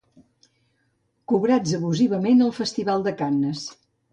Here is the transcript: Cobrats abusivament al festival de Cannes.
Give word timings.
Cobrats 1.33 1.75
abusivament 1.81 2.43
al 2.47 2.53
festival 2.63 3.07
de 3.11 3.17
Cannes. 3.21 3.65